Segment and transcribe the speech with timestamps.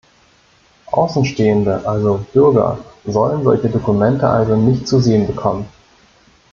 [0.87, 5.67] Außenstehende, also Bürger, sollen solche Dokumente also nicht zu sehen bekommen.